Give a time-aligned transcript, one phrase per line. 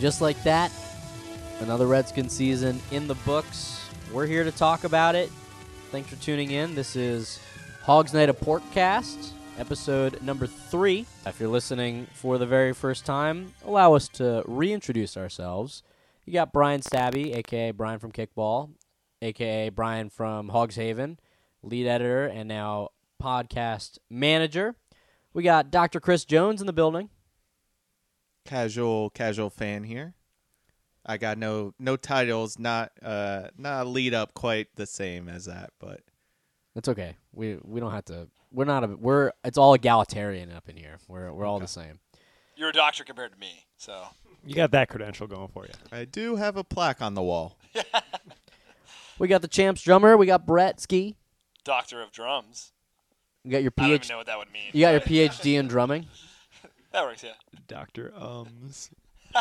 [0.00, 0.72] just like that,
[1.60, 3.86] another Redskin season in the books.
[4.10, 5.30] We're here to talk about it.
[5.90, 6.74] Thanks for tuning in.
[6.74, 7.38] This is
[7.82, 11.04] Hogs Night of Porkcast, episode number three.
[11.26, 15.82] If you're listening for the very first time, allow us to reintroduce ourselves.
[16.24, 18.70] You got Brian Stabby, aka Brian from Kickball,
[19.20, 21.20] aka Brian from Hogs Haven,
[21.62, 22.88] lead editor and now
[23.22, 24.76] podcast manager.
[25.34, 26.00] We got Dr.
[26.00, 27.10] Chris Jones in the building.
[28.44, 30.14] Casual casual fan here.
[31.06, 35.46] I got no no titles, not uh not a lead up quite the same as
[35.46, 36.00] that, but
[36.76, 37.16] It's okay.
[37.32, 38.28] We we don't have to.
[38.52, 38.88] We're not a.
[38.88, 39.32] We're.
[39.44, 40.98] It's all egalitarian up in here.
[41.08, 42.00] We're we're all the same.
[42.56, 44.02] You're a doctor compared to me, so
[44.44, 45.72] You got that credential going for you.
[45.92, 47.56] I do have a plaque on the wall.
[49.18, 50.16] We got the champs drummer.
[50.16, 51.14] We got Brett Ski.
[51.62, 52.72] doctor of drums.
[53.44, 54.08] You got your I don't even PhD.
[54.08, 54.70] know what that would mean.
[54.72, 56.06] You got your PhD in drumming.
[56.92, 57.34] That works, yeah.
[57.68, 58.90] Doctor Ums.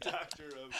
[0.00, 0.74] Doctor Ums.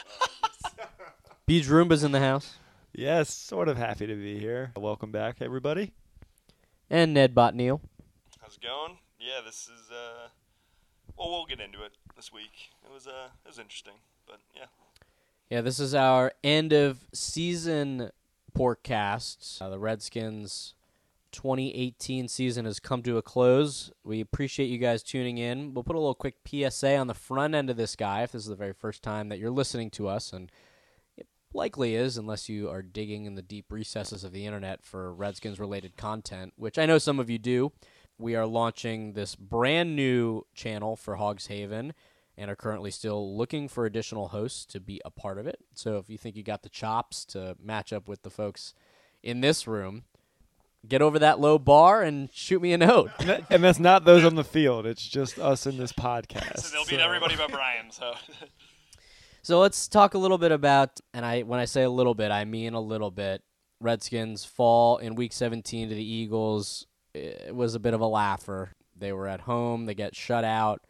[1.46, 2.56] Beach Roomba's in the house.
[2.92, 4.72] Yes, sort of happy to be here.
[4.76, 5.92] Welcome back, everybody.
[6.90, 7.80] And Ned Botneal.
[8.42, 8.98] How's it going?
[9.18, 10.28] Yeah, this is uh
[11.16, 12.72] well we'll get into it this week.
[12.84, 13.94] It was uh it was interesting.
[14.26, 14.66] But yeah.
[15.48, 18.10] Yeah, this is our end of season
[18.54, 19.62] forecast.
[19.62, 20.74] Uh, the Redskins
[21.32, 23.90] 2018 season has come to a close.
[24.04, 25.74] We appreciate you guys tuning in.
[25.74, 28.42] We'll put a little quick PSA on the front end of this guy if this
[28.42, 30.50] is the very first time that you're listening to us, and
[31.16, 35.12] it likely is unless you are digging in the deep recesses of the internet for
[35.12, 37.72] Redskins related content, which I know some of you do.
[38.18, 41.94] We are launching this brand new channel for Hogs Haven
[42.36, 45.58] and are currently still looking for additional hosts to be a part of it.
[45.74, 48.74] So if you think you got the chops to match up with the folks
[49.22, 50.04] in this room,
[50.86, 53.10] get over that low bar and shoot me a note.
[53.50, 54.86] And that's not those on the field.
[54.86, 56.60] It's just us in this podcast.
[56.60, 58.14] So they'll beat everybody but Brian, so
[59.42, 62.30] So let's talk a little bit about, and I when I say a little bit,
[62.30, 63.42] I mean a little bit.
[63.80, 66.86] Redskins fall in Week 17 to the Eagles.
[67.14, 68.74] It was a bit of a laugher.
[68.94, 69.86] They were at home.
[69.86, 70.82] They get shut out.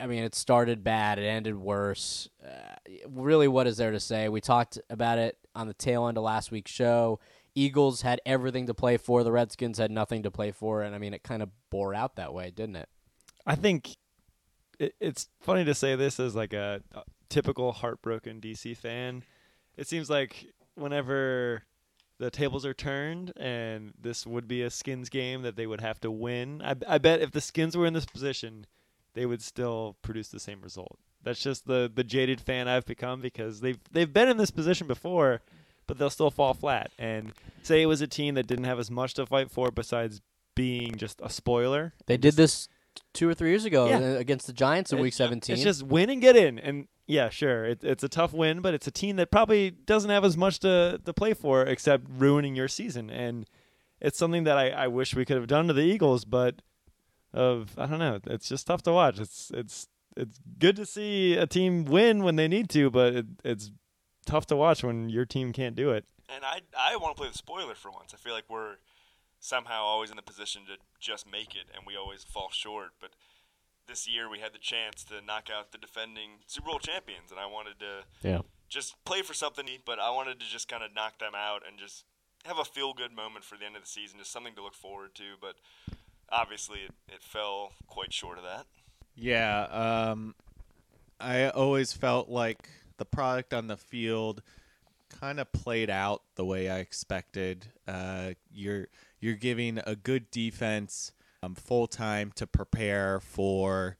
[0.00, 1.18] I mean, it started bad.
[1.18, 2.28] It ended worse.
[2.42, 2.76] Uh,
[3.08, 4.28] really, what is there to say?
[4.28, 7.18] We talked about it on the tail end of last week's show.
[7.58, 9.24] Eagles had everything to play for.
[9.24, 12.16] The Redskins had nothing to play for, and I mean, it kind of bore out
[12.16, 12.88] that way, didn't it?
[13.46, 13.96] I think
[14.78, 19.24] it, it's funny to say this as like a, a typical heartbroken DC fan.
[19.76, 20.46] It seems like
[20.76, 21.64] whenever
[22.18, 26.00] the tables are turned and this would be a Skins game that they would have
[26.00, 28.66] to win, I, I bet if the Skins were in this position,
[29.14, 30.98] they would still produce the same result.
[31.24, 34.86] That's just the the jaded fan I've become because they've they've been in this position
[34.86, 35.42] before,
[35.88, 36.92] but they'll still fall flat.
[36.98, 37.32] And
[37.64, 40.20] say it was a team that didn't have as much to fight for besides
[40.54, 41.94] being just a spoiler.
[42.06, 42.68] They did this
[43.14, 43.98] two or three years ago Yeah.
[43.98, 45.54] uh, against the Giants in It- Week 17.
[45.54, 48.74] It's just win and get in, and yeah, sure, it, it's a tough win, but
[48.74, 52.54] it's a team that probably doesn't have as much to to play for except ruining
[52.54, 53.48] your season, and
[54.00, 56.60] it's something that I, I wish we could have done to the Eagles, but
[57.32, 59.18] of I don't know, it's just tough to watch.
[59.20, 63.26] It's it's it's good to see a team win when they need to, but it,
[63.44, 63.70] it's
[64.28, 66.04] tough to watch when your team can't do it.
[66.28, 68.12] and I I want to play the spoiler for once.
[68.14, 68.76] I feel like we're
[69.40, 73.10] somehow always in the position to just make it and we always fall short, but
[73.86, 77.40] this year we had the chance to knock out the defending Super Bowl champions and
[77.40, 78.40] I wanted to yeah.
[78.68, 81.78] just play for something, but I wanted to just kind of knock them out and
[81.78, 82.04] just
[82.44, 84.74] have a feel good moment for the end of the season, just something to look
[84.74, 85.36] forward to.
[85.40, 85.54] But
[86.30, 88.66] obviously, it, it fell quite short of that.
[89.14, 89.62] Yeah,
[90.12, 90.34] um
[91.20, 94.42] I always felt like the product on the field
[95.08, 97.66] kind of played out the way I expected.
[97.86, 98.88] Uh you're
[99.20, 103.96] you're giving a good defense um, full time to prepare for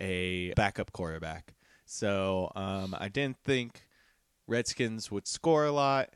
[0.00, 1.54] a backup quarterback.
[1.84, 3.82] So um, I didn't think
[4.46, 6.10] Redskins would score a lot,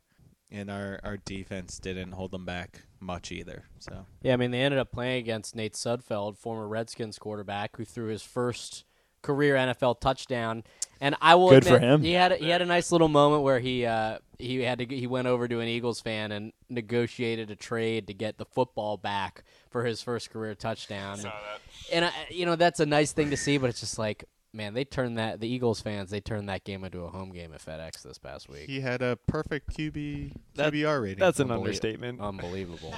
[0.51, 3.65] and our, our defense didn't hold them back much either.
[3.79, 7.85] So Yeah, I mean, they ended up playing against Nate Sudfeld, former Redskins quarterback, who
[7.85, 8.85] threw his first
[9.23, 10.65] career NFL touchdown.
[11.01, 12.03] And I will Good admit, for him.
[12.03, 14.87] He had a, he had a nice little moment where he uh, he had to
[14.87, 18.97] he went over to an Eagles fan and negotiated a trade to get the football
[18.97, 21.19] back for his first career touchdown.
[21.19, 21.61] Saw that.
[21.93, 24.25] And I, you know that's a nice thing to see, but it's just like.
[24.53, 26.09] Man, they turned that the Eagles fans.
[26.09, 28.71] They turned that game into a home game at FedEx this past week.
[28.71, 31.19] he had a perfect QB That- QBR rating.
[31.19, 32.21] That's an Unbelie- understatement.
[32.23, 32.95] Unbelievable.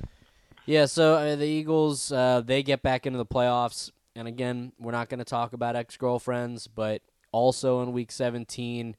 [0.66, 4.90] yeah, so uh, the Eagles uh, they get back into the playoffs, and again, we're
[4.90, 7.00] not going to talk about ex girlfriends, but
[7.32, 8.96] also in Week 17,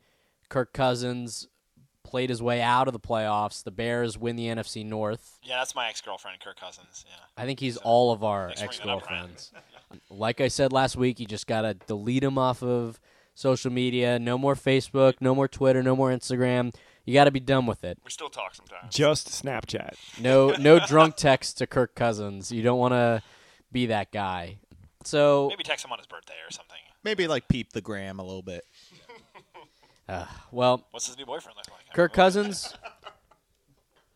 [0.49, 1.47] Kirk Cousins
[2.03, 3.63] played his way out of the playoffs.
[3.63, 5.39] The Bears win the NFC North.
[5.43, 7.05] Yeah, that's my ex girlfriend, Kirk Cousins.
[7.07, 7.15] Yeah.
[7.37, 9.27] I think he's all of our ex bringing that up, Ryan.
[9.27, 9.51] girlfriends.
[10.09, 12.99] like I said last week, you just got to delete him off of
[13.35, 14.19] social media.
[14.19, 15.15] No more Facebook.
[15.21, 15.83] No more Twitter.
[15.83, 16.73] No more Instagram.
[17.05, 17.97] You got to be done with it.
[18.03, 18.93] We still talk sometimes.
[18.93, 19.95] Just Snapchat.
[20.19, 22.51] No, no drunk text to Kirk Cousins.
[22.51, 23.23] You don't want to
[23.71, 24.57] be that guy.
[25.03, 26.77] So, Maybe text him on his birthday or something.
[27.03, 28.65] Maybe like peep the gram a little bit.
[30.09, 31.93] uh, well, What's his new boyfriend look like?
[31.93, 32.73] Kirk Cousins.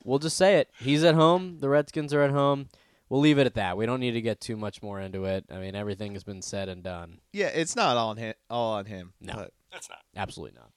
[0.04, 0.70] We'll just say it.
[0.80, 1.60] He's at home.
[1.62, 2.68] The Redskins are at home.
[3.10, 3.78] We'll leave it at that.
[3.78, 5.46] We don't need to get too much more into it.
[5.52, 7.20] I mean, everything has been said and done.
[7.32, 8.34] Yeah, it's not all on him.
[8.50, 9.14] All on him.
[9.22, 9.34] No.
[9.36, 10.00] but It's not.
[10.16, 10.72] Absolutely not.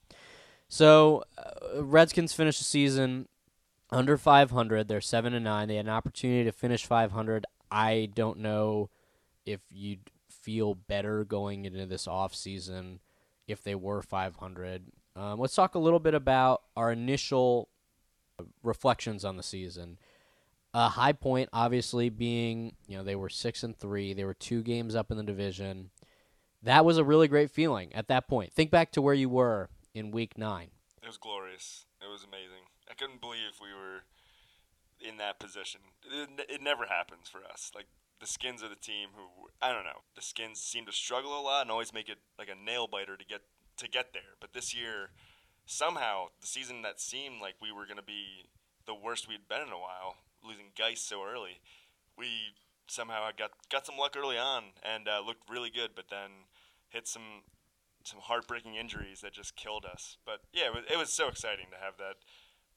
[0.69, 3.29] So, uh, Redskins finished the season
[3.91, 4.87] under 500.
[4.87, 5.69] They're 7 and 9.
[5.69, 7.47] They had an opportunity to finish 500.
[7.70, 8.91] I don't know
[9.44, 10.11] if you'd
[10.46, 13.00] feel better going into this offseason
[13.48, 14.84] if they were 500.
[15.16, 17.69] Um, let's talk a little bit about our initial
[18.62, 19.98] reflections on the season.
[20.72, 24.12] A high point, obviously, being you know they were six and three.
[24.12, 25.90] They were two games up in the division.
[26.62, 28.52] That was a really great feeling at that point.
[28.52, 30.69] Think back to where you were in week nine.
[31.02, 31.87] It was glorious.
[32.00, 32.69] It was amazing.
[32.88, 34.04] I couldn't believe we were
[35.00, 35.81] in that position.
[36.04, 37.72] It, it never happens for us.
[37.75, 37.87] Like
[38.20, 40.02] the Skins are the team who I don't know.
[40.14, 43.16] The Skins seem to struggle a lot and always make it like a nail biter
[43.16, 43.42] to get
[43.78, 44.36] to get there.
[44.40, 45.10] But this year,
[45.66, 48.48] somehow, the season that seemed like we were going to be
[48.86, 51.60] the worst we'd been in a while, losing Guice so early,
[52.16, 52.54] we
[52.86, 55.90] somehow got got some luck early on and uh, looked really good.
[55.94, 56.48] But then
[56.88, 57.42] hit some
[58.04, 60.16] some heartbreaking injuries that just killed us.
[60.24, 62.16] But yeah, it was, it was so exciting to have that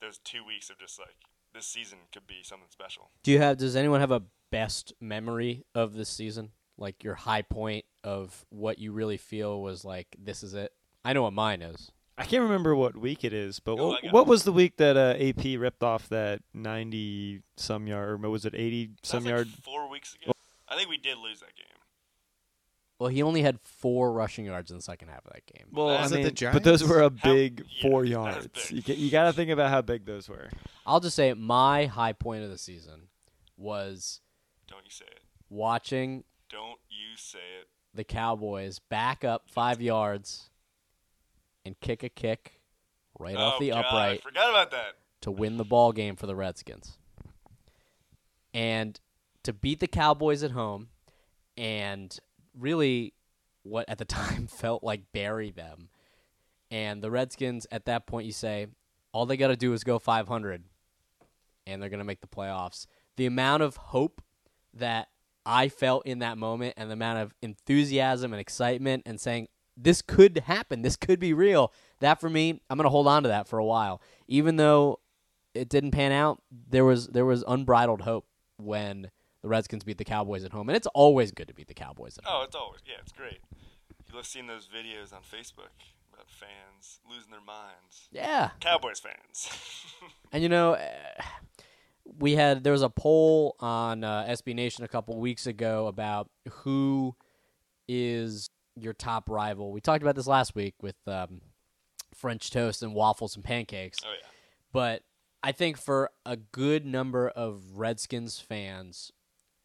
[0.01, 1.15] those two weeks of just like
[1.53, 3.12] this season could be something special.
[3.24, 3.57] Do you have?
[3.57, 6.51] Does anyone have a best memory of this season?
[6.78, 10.72] Like your high point of what you really feel was like this is it.
[11.04, 11.92] I know what mine is.
[12.18, 14.98] I can't remember what week it is, but Oh, what, what was the week that
[14.98, 19.48] uh, AP ripped off that ninety some yard, or was it eighty some like yard?
[19.63, 20.31] four weeks ago.
[20.68, 21.66] I think we did lose that game.
[23.00, 25.68] Well, he only had four rushing yards in the second half of that game.
[25.72, 26.16] Well, I it the
[26.46, 28.48] mean, but those were a How- big yeah, four that yards.
[28.48, 28.72] big.
[28.72, 30.50] You, ga- you got to think about how big those were.
[30.86, 33.04] I'll just say my high point of the season
[33.56, 34.19] was
[34.69, 35.21] Don't you say it.
[35.50, 37.68] watching Don't you say it.
[37.94, 40.50] the Cowboys back up five yards
[41.66, 42.60] and kick a kick
[43.18, 44.95] right oh, off the God, upright I forgot about that.
[45.21, 46.98] to win the ball game for the Redskins.
[48.54, 49.00] And
[49.44, 50.89] to beat the Cowboys at home
[51.57, 52.18] and
[52.57, 53.13] really
[53.63, 55.89] what at the time felt like bury them.
[56.72, 58.68] And the Redskins at that point you say
[59.12, 60.63] all they got to do is go 500
[61.65, 62.86] and they're going to make the playoffs.
[63.18, 64.22] The amount of hope
[64.74, 65.07] that
[65.45, 70.01] I felt in that moment and the amount of enthusiasm and excitement and saying this
[70.01, 71.71] could happen, this could be real.
[72.00, 74.01] That for me, I'm going to hold on to that for a while.
[74.27, 75.00] Even though
[75.54, 78.25] it didn't pan out, there was there was unbridled hope
[78.57, 79.10] when
[79.42, 82.18] the Redskins beat the Cowboys at home, and it's always good to beat the Cowboys
[82.18, 82.42] at home.
[82.42, 83.39] Oh, it's always yeah, it's great.
[84.10, 85.72] You have seen those videos on Facebook
[86.13, 88.10] about fans losing their minds.
[88.12, 89.50] Yeah, Cowboys fans.
[90.31, 91.22] and you know, eh,
[92.18, 96.30] we had there was a poll on uh, SB Nation a couple weeks ago about
[96.50, 97.16] who
[97.88, 99.72] is your top rival.
[99.72, 101.42] We talked about this last week with um,
[102.13, 104.00] French toast and waffles and pancakes.
[104.06, 104.28] oh yeah.
[104.72, 105.04] But
[105.44, 109.12] I think for a good number of Redskins fans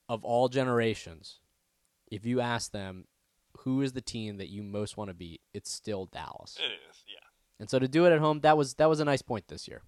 [0.08, 1.40] of all generations,
[2.10, 3.06] if you ask them
[3.58, 6.58] who is the team that you most want to beat, it's still Dallas.
[6.58, 7.14] It is, yeah.
[7.58, 9.68] And so to do it at home, that was that was a nice point this
[9.68, 9.82] year.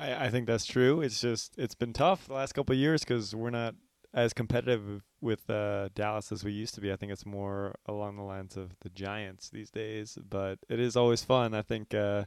[0.00, 1.00] I, I think that's true.
[1.02, 3.74] It's just it's been tough the last couple of years because we're not
[4.14, 6.90] as competitive with uh, Dallas as we used to be.
[6.90, 10.18] I think it's more along the lines of the Giants these days.
[10.28, 11.54] But it is always fun.
[11.54, 12.24] I think uh,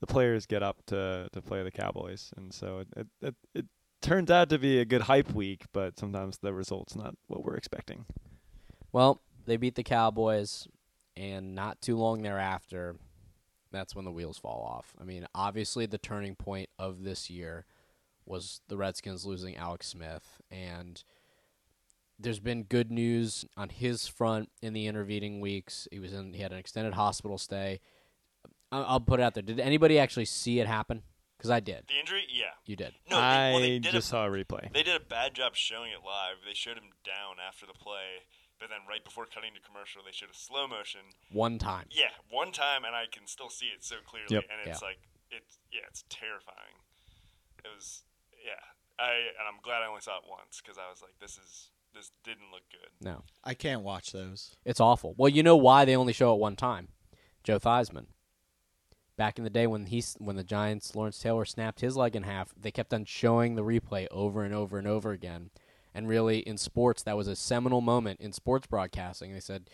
[0.00, 3.66] the players get up to to play the Cowboys, and so it, it it it
[4.00, 5.64] turns out to be a good hype week.
[5.72, 8.06] But sometimes the result's not what we're expecting.
[8.92, 10.68] Well, they beat the Cowboys,
[11.16, 12.96] and not too long thereafter,
[13.76, 14.94] that's when the wheels fall off.
[15.00, 17.64] I mean, obviously, the turning point of this year
[18.24, 21.02] was the Redskins losing Alex Smith, and
[22.18, 25.86] there's been good news on his front in the intervening weeks.
[25.92, 27.80] He was in, he had an extended hospital stay.
[28.72, 29.42] I- I'll put it out there.
[29.42, 31.02] Did anybody actually see it happen?
[31.36, 31.84] Because I did.
[31.88, 32.56] The injury, yeah.
[32.64, 32.94] You did.
[33.10, 34.72] No, they, well, they I did just a, saw a replay.
[34.72, 36.36] They did a bad job showing it live.
[36.46, 38.24] They showed him down after the play,
[38.58, 41.00] but then right before cutting to commercial, they showed a slow motion.
[41.32, 41.86] One time.
[41.90, 44.44] Yeah, one time, and I can still see it so clearly, Yep.
[44.50, 44.88] and it's Yeah.
[44.88, 44.98] like
[45.30, 46.76] it's yeah, it's terrifying.
[47.64, 48.04] It was
[48.44, 48.62] yeah,
[48.98, 51.70] I and I'm glad I only saw it once because I was like, this is
[51.94, 52.90] this didn't look good.
[53.00, 53.24] No.
[53.42, 54.54] I can't watch those.
[54.66, 55.14] It's awful.
[55.16, 56.88] Well, you know why they only show it one time?
[57.42, 58.06] Joe Theismann.
[59.16, 62.22] Back in the day when he when the Giants Lawrence Taylor snapped his leg in
[62.24, 65.50] half, they kept on showing the replay over and over and over again.
[65.96, 69.32] And really in sports that was a seminal moment in sports broadcasting.
[69.32, 69.70] They said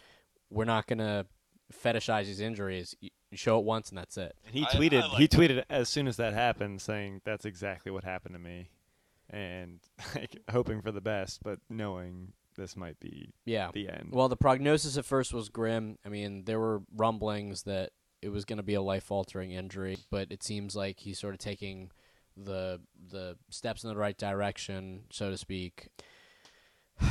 [0.51, 1.27] we're not going to
[1.73, 2.95] fetishize these injuries.
[3.01, 4.35] You, you show it once and that's it.
[4.47, 5.03] And he I- I tweeted.
[5.09, 5.37] like he that.
[5.37, 8.71] tweeted as soon as that happened, saying that's exactly what happened to me,
[9.31, 9.81] and
[10.15, 13.71] like, hoping for the best, but knowing this might be Yeah.
[13.73, 14.11] the end.
[14.13, 15.97] Well, the prognosis at first was grim.
[16.05, 20.31] I mean, there were rumblings that it was going to be a life-altering injury, but
[20.31, 21.91] it seems like he's sort of taking
[22.37, 25.89] the the steps in the right direction, so to speak.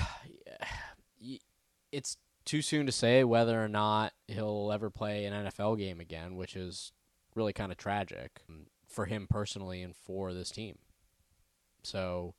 [1.91, 6.37] It's too soon to say whether or not he'll ever play an NFL game again,
[6.37, 6.93] which is
[7.35, 10.77] really kind of tragic um, for him personally and for this team.
[11.83, 12.33] So,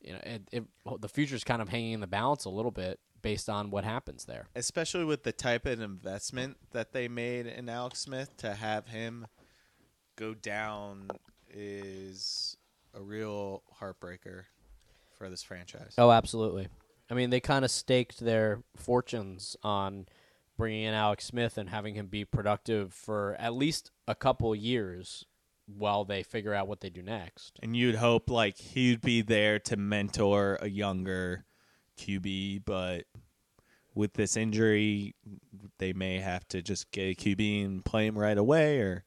[0.00, 0.64] you know, it, it
[1.00, 4.48] the kind of hanging in the balance a little bit based on what happens there.
[4.54, 9.26] especially with the type of investment that they made in Alex Smith to have him
[10.16, 11.10] go down
[11.52, 12.56] is
[12.94, 14.44] a real heartbreaker
[15.20, 15.92] for this franchise.
[15.98, 16.68] Oh, absolutely.
[17.10, 20.06] I mean, they kind of staked their fortunes on
[20.56, 25.26] bringing in Alex Smith and having him be productive for at least a couple years
[25.66, 27.60] while they figure out what they do next.
[27.62, 31.44] And you'd hope like he'd be there to mentor a younger
[31.98, 33.04] QB, but
[33.94, 35.14] with this injury,
[35.76, 39.04] they may have to just get a QB and play him right away, or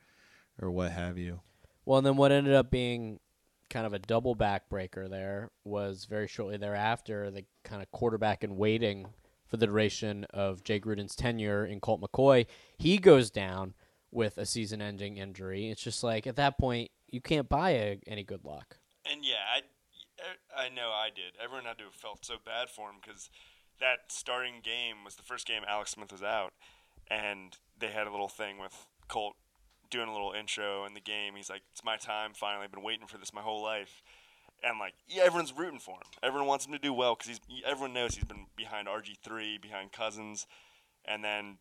[0.62, 1.42] or what have you.
[1.86, 3.20] Well, and then what ended up being
[3.74, 8.56] kind of a double backbreaker there was very shortly thereafter the kind of quarterback in
[8.56, 9.08] waiting
[9.48, 12.46] for the duration of Jay Gruden's tenure in Colt McCoy.
[12.78, 13.74] He goes down
[14.12, 15.72] with a season-ending injury.
[15.72, 18.78] It's just like at that point you can't buy a, any good luck.
[19.12, 21.34] And yeah, I, I know I did.
[21.44, 23.32] Everyone had to have felt so bad for him because
[23.80, 26.54] that starting game was the first game Alex Smith was out,
[27.10, 29.34] and they had a little thing with Colt
[29.94, 31.36] doing a little intro in the game.
[31.36, 32.66] He's like, "It's my time finally.
[32.66, 34.04] I've been waiting for this my whole life."
[34.66, 36.12] And like, yeah, everyone's rooting for him.
[36.22, 37.40] Everyone wants him to do well because he's.
[37.66, 40.48] Everyone knows he's been behind RG three, behind Cousins,
[41.06, 41.58] and then,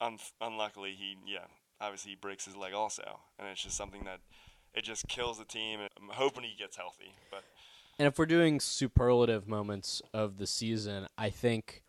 [0.00, 1.46] un- unluckily, he yeah,
[1.80, 4.20] obviously he breaks his leg also, and it's just something that
[4.74, 5.80] it just kills the team.
[5.80, 7.44] I'm hoping he gets healthy, but
[7.98, 11.83] And if we're doing superlative moments of the season, I think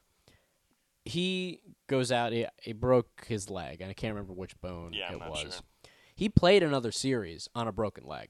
[1.05, 2.33] he goes out.
[2.33, 5.29] He, he broke his leg, and I can't remember which bone Yeah, I'm it not
[5.29, 5.39] was.
[5.39, 5.51] sure.
[6.15, 8.29] He played another series on a broken leg.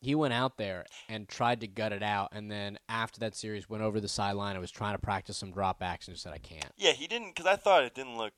[0.00, 3.70] He went out there and tried to gut it out, and then after that series,
[3.70, 6.38] went over the sideline and was trying to practice some dropbacks, and just said, "I
[6.38, 8.34] can't." yeah, he didn't because I thought it didn't look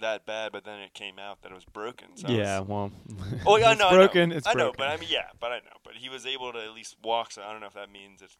[0.00, 2.16] that bad, but then it came out that it was broken.
[2.16, 2.92] So yeah, was- well,
[3.46, 3.90] Oh, yeah, I it's know.
[3.90, 4.22] broken.
[4.22, 4.36] I know.
[4.36, 5.76] It's I know, but I mean, yeah, but I know.
[5.84, 8.22] But he was able to at least walk, so I don't know if that means
[8.22, 8.30] it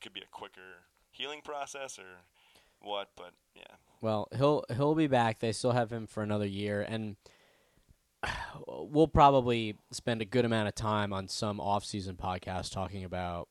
[0.00, 2.22] could be a quicker healing process or
[2.80, 3.08] what.
[3.16, 5.38] But yeah, Well, he'll he'll be back.
[5.40, 7.16] They still have him for another year, and
[8.66, 13.48] we'll probably spend a good amount of time on some off-season podcast talking about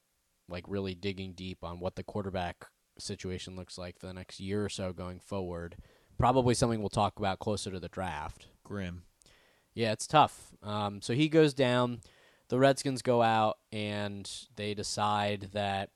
[0.47, 2.65] like really digging deep on what the quarterback
[2.97, 5.77] situation looks like for the next year or so going forward.
[6.17, 8.47] Probably something we'll talk about closer to the draft.
[8.63, 9.03] Grim.
[9.73, 10.51] Yeah, it's tough.
[10.61, 12.01] Um, so he goes down.
[12.49, 15.91] The Redskins go out and they decide that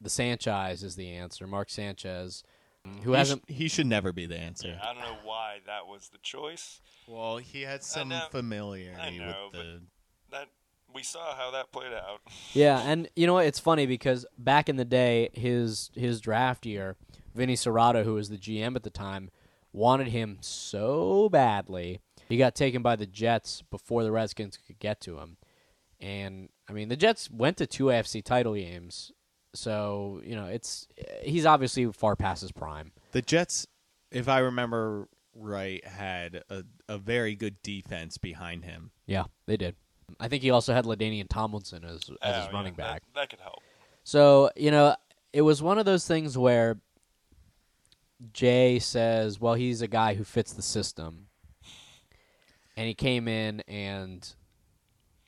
[0.00, 1.46] the Sanchez is the answer.
[1.46, 2.42] Mark Sanchez,
[2.88, 3.02] Mm-hmm.
[3.02, 4.68] who He, hasn't sh- he should never be the answer.
[4.68, 6.80] yeah, I don't know why that was the choice.
[7.06, 8.22] Well, he had some know.
[8.30, 9.80] familiarity I know, with the.
[10.30, 10.48] That
[10.94, 12.20] we saw how that played out.
[12.54, 13.46] Yeah, and you know what?
[13.46, 16.96] It's funny because back in the day, his his draft year,
[17.34, 19.30] Vinny Cerrato, who was the GM at the time,
[19.72, 22.00] wanted him so badly.
[22.28, 25.36] He got taken by the Jets before the Redskins could get to him.
[26.00, 29.12] And I mean, the Jets went to two AFC title games.
[29.54, 30.86] So, you know, it's
[31.22, 32.92] he's obviously far past his prime.
[33.12, 33.66] The Jets,
[34.10, 38.90] if I remember right, had a, a very good defense behind him.
[39.06, 39.74] Yeah, they did.
[40.20, 43.02] I think he also had LaDainian Tomlinson as as Oh, his yeah, running that- back.
[43.14, 43.62] That, could help.
[44.04, 44.96] So, you know,
[45.32, 46.78] it was one of those things where
[48.32, 51.26] Jay says, well, he's a guy who fits the system.
[52.76, 54.26] And he came in, and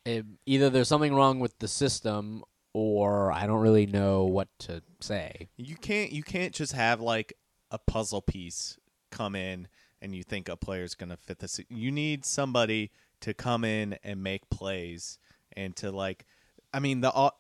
[0.07, 4.83] it, either there's something wrong with the system, or I don't really know what to
[5.00, 5.49] say.
[5.57, 7.33] You can't you can't just have like
[7.71, 8.79] a puzzle piece
[9.11, 9.69] come in
[10.03, 11.61] and you think a player's gonna fit this.
[11.69, 15.19] You need somebody to come in and make plays
[15.57, 16.25] and to like.
[16.73, 17.33] I mean the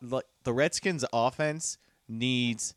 [0.42, 2.74] the Redskins offense needs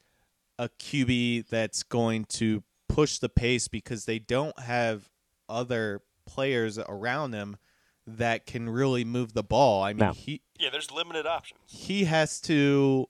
[0.60, 5.10] a QB that's going to push the pace because they don't have
[5.50, 7.58] other players around them
[8.06, 9.84] that can really move the ball.
[9.84, 10.12] I mean No.
[10.14, 11.60] he Yeah, there's limited options.
[11.68, 13.08] he has to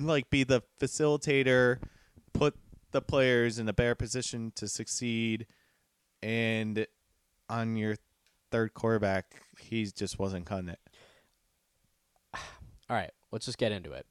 [0.00, 1.78] like be the facilitator,
[2.32, 2.54] put
[2.90, 5.46] the players in a better position to succeed,
[6.22, 6.86] and
[7.48, 7.96] on your
[8.50, 9.26] third quarterback,
[9.60, 10.80] he just wasn't cutting it.
[12.34, 12.40] All
[12.96, 14.06] right, let's just get into it.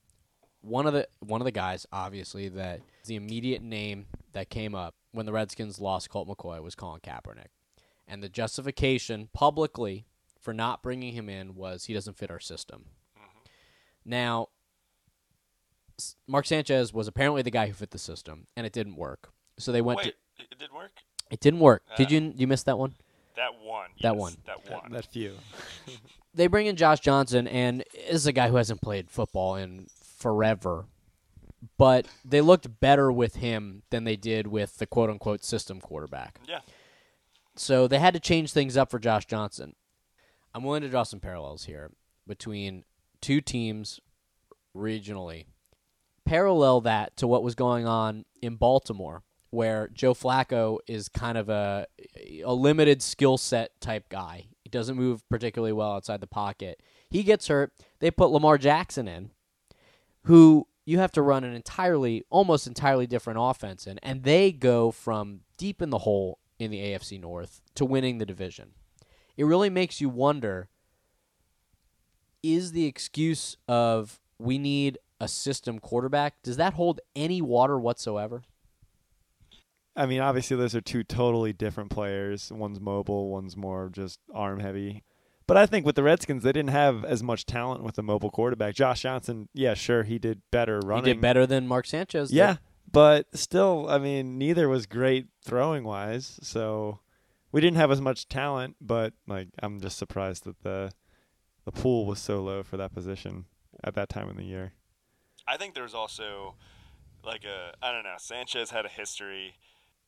[0.61, 4.95] One of the one of the guys, obviously, that the immediate name that came up
[5.11, 7.47] when the Redskins lost Colt McCoy was Colin Kaepernick.
[8.07, 10.05] And the justification publicly
[10.39, 12.85] for not bringing him in was he doesn't fit our system.
[14.05, 14.47] Now,
[16.27, 19.29] Mark Sanchez was apparently the guy who fit the system, and it didn't work.
[19.59, 20.43] So they went Wait, to.
[20.51, 20.91] it didn't work.
[21.29, 21.83] It didn't work.
[21.97, 22.11] Did Ah.
[22.11, 22.95] you you miss that one?
[23.35, 23.89] That one.
[24.01, 24.37] That yes, one.
[24.45, 24.91] That That, one.
[24.93, 25.35] that few.
[26.33, 29.87] They bring in Josh Johnson, and this is a guy who hasn't played football in
[30.17, 30.85] forever.
[31.79, 36.39] But they looked better with him than they did with the quote unquote system quarterback.
[36.47, 36.59] yeah.
[37.59, 39.73] So they had to change things up for Josh Johnson.
[40.53, 41.91] I'm willing to draw some parallels here
[42.27, 42.83] between
[43.21, 43.99] two teams
[44.75, 45.45] regionally.
[46.25, 51.49] Parallel that to what was going on in Baltimore, where Joe Flacco is kind of
[51.49, 51.87] a
[52.43, 54.47] a limited skill set type guy.
[54.63, 56.81] He doesn't move particularly well outside the pocket.
[57.09, 57.71] He gets hurt.
[57.99, 59.31] They put Lamar Jackson in,
[60.23, 64.91] who you have to run an entirely, almost entirely different offense in, and they go
[64.91, 68.71] from deep in the hole in the AFC North to winning the division.
[69.35, 70.69] It really makes you wonder
[72.43, 78.43] is the excuse of we need a system quarterback, does that hold any water whatsoever?
[79.95, 82.51] I mean, obviously those are two totally different players.
[82.51, 85.03] One's mobile, one's more just arm heavy.
[85.47, 88.29] But I think with the Redskins, they didn't have as much talent with the mobile
[88.29, 88.75] quarterback.
[88.75, 91.05] Josh Johnson, yeah, sure, he did better running.
[91.05, 92.31] He did better than Mark Sanchez.
[92.31, 92.57] Yeah,
[92.91, 96.39] but still, I mean, neither was great throwing wise.
[96.41, 96.99] So
[97.51, 98.75] we didn't have as much talent.
[98.81, 100.91] But like, I'm just surprised that the
[101.65, 103.45] the pool was so low for that position
[103.83, 104.73] at that time in the year.
[105.47, 106.55] I think there's also
[107.23, 108.15] like a I don't know.
[108.17, 109.55] Sanchez had a history.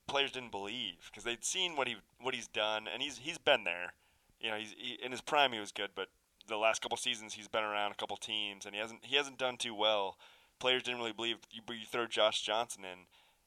[0.07, 3.63] Players didn't believe because they'd seen what he what he's done, and he's he's been
[3.63, 3.93] there.
[4.39, 6.07] You know, he's he, in his prime he was good, but
[6.47, 9.37] the last couple seasons he's been around a couple teams, and he hasn't he hasn't
[9.37, 10.17] done too well.
[10.59, 11.37] Players didn't really believe.
[11.51, 12.99] You, you throw Josh Johnson in,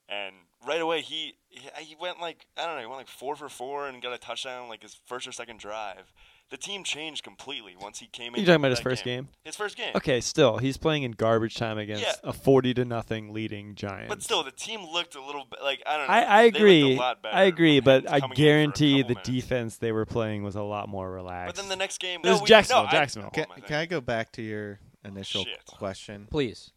[0.09, 0.35] and
[0.67, 3.49] right away he he he went like I don't know, he went like four for
[3.49, 6.13] four and got a touchdown like his first or second drive.
[6.51, 8.41] The team changed completely once he came in.
[8.41, 9.29] You talking about his first game?
[9.43, 9.93] His first game.
[9.97, 12.13] Okay, still, he's playing in garbage time against Yeah.
[12.25, 14.11] a forty to nothing leading Giants.
[14.11, 16.13] But still, the team looked a little bit like I don't know.
[16.13, 16.95] I, I they agree.
[16.95, 19.29] a lot better I agree, but I coming in for a guarantee the minutes.
[19.31, 21.57] defense they were playing was a lot more relaxed.
[21.57, 23.31] But then the next game, It was no, we, Jacksonville, No, I- Jacksonville.
[23.31, 25.65] Can, I can I go back to your initial Shit.
[25.65, 26.27] question?
[26.31, 26.71] Please.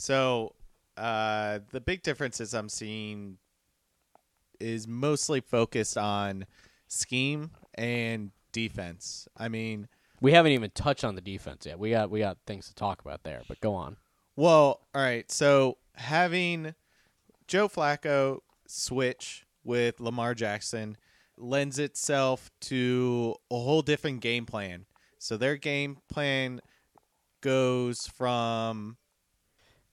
[0.00, 0.54] So,
[0.96, 3.36] uh, the big differences I'm seeing
[4.58, 6.46] is mostly focused on
[6.88, 9.28] scheme and defense.
[9.36, 9.88] I mean,
[10.22, 11.78] We haven't even touched on the defense yet.
[11.78, 13.96] We got we got things to talk about there, but go on.
[14.36, 15.30] well, all right.
[15.30, 16.74] So, having
[17.46, 20.96] Joe Flacco switch with Lamar Jackson
[21.36, 24.86] lends itself to a whole different game plan.
[25.18, 26.60] So, their game plan
[27.42, 28.96] goes from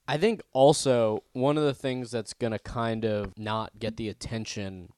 [0.07, 4.07] I think also one of the things that's going to kind of not get the
[4.07, 4.93] attention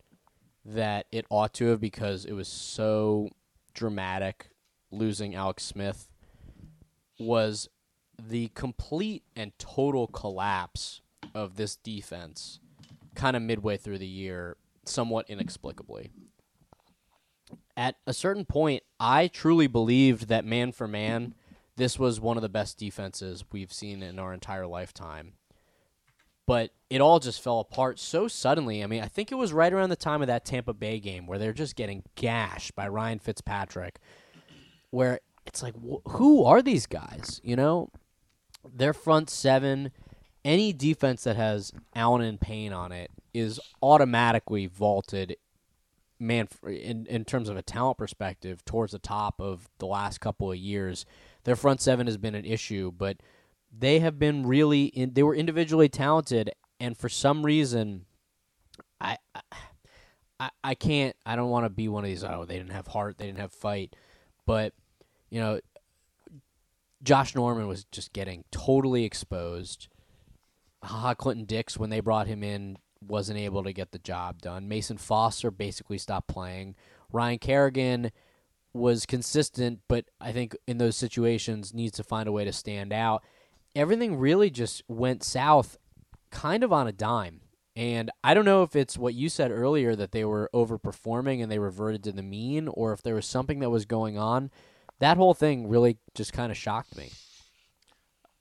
[0.64, 3.30] that it ought to have because it was so
[3.74, 4.50] dramatic
[4.92, 6.10] losing Alex Smith
[7.18, 7.70] was
[8.20, 11.02] the complete and total collapse
[11.34, 12.60] of this defense
[13.16, 16.12] kind of midway through the year somewhat inexplicably.
[17.76, 21.34] At a certain point, I truly believed that man for man
[21.80, 25.34] this was one of the best defenses we've seen in our entire lifetime.
[26.46, 28.84] But it all just fell apart so suddenly.
[28.84, 31.26] I mean, I think it was right around the time of that Tampa Bay game
[31.26, 34.00] where they're just getting gashed by Ryan Fitzpatrick,
[34.90, 37.40] where it's like, wh- who are these guys?
[37.44, 37.92] You know,
[38.68, 39.92] their front seven,
[40.44, 45.38] any defense that has Allen and Payne on it is automatically vaulted
[46.20, 50.52] man in in terms of a talent perspective towards the top of the last couple
[50.52, 51.06] of years
[51.44, 53.18] their front seven has been an issue but
[53.72, 58.06] they have been really in, they were individually talented and for some reason
[59.02, 59.18] i
[60.40, 62.88] i, I can't i don't want to be one of these oh they didn't have
[62.88, 63.96] heart they didn't have fight
[64.46, 64.74] but
[65.30, 65.60] you know
[67.04, 69.88] josh norman was just getting totally exposed.
[70.84, 74.42] Ha Ha clinton dix when they brought him in wasn't able to get the job
[74.42, 74.68] done.
[74.68, 76.76] Mason foster basically stopped playing.
[77.12, 78.12] Ryan kerrigan
[78.74, 82.94] was consistent, but I think in those situations needs to find a way to stand
[82.94, 83.24] out.
[83.76, 85.78] Everything really just went south
[86.32, 87.42] kind of on a dime.
[87.76, 91.52] And I don't know if it's what you said earlier that they were overperforming and
[91.52, 94.52] they reverted to the mean or if there was something that was going on.
[95.00, 97.12] That whole thing really just kind of shocked me.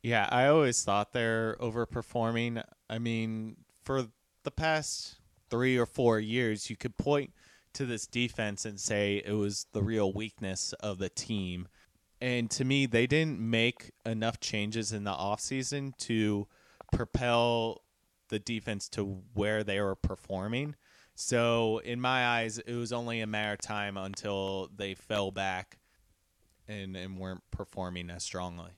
[0.03, 2.63] Yeah, I always thought they're overperforming.
[2.91, 4.07] I mean, for
[4.43, 5.17] the past
[5.51, 7.33] three or four years, you could point
[7.79, 11.69] to this defense and say it was the real weakness of the team.
[12.21, 16.49] And to me, they didn't make enough changes in the offseason to
[16.93, 17.83] propel
[18.31, 20.75] the defense to where they were performing.
[21.15, 25.79] So in my eyes, it was only a matter of time until they fell back
[26.67, 28.73] and and weren't performing as strongly.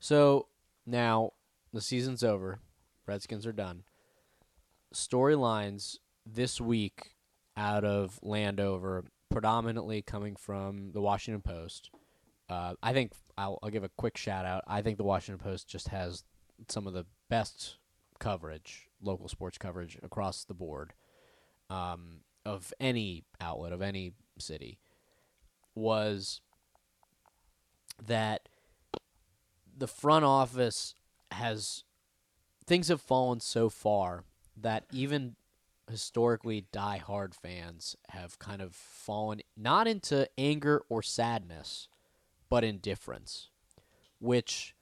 [0.00, 0.48] So
[0.86, 1.32] now
[1.74, 2.60] the season's over.
[3.06, 3.84] Redskins are done.
[4.94, 7.10] Storylines this week
[7.58, 11.90] out of Landover, predominantly coming from the Washington Post.
[12.48, 14.62] Uh, I think I'll, I'll give a quick shout out.
[14.66, 16.24] I think the Washington Post just has
[16.68, 17.76] some of the best
[18.20, 20.94] coverage, local sports coverage across the board
[21.68, 24.78] um, of any outlet, of any city.
[25.74, 26.40] Was
[28.04, 28.48] that
[29.76, 30.94] the front office
[31.32, 31.84] has
[32.66, 34.24] things have fallen so far
[34.56, 35.36] that even
[35.90, 41.88] historically die-hard fans have kind of fallen not into anger or sadness,
[42.48, 43.48] but indifference,
[44.18, 44.74] which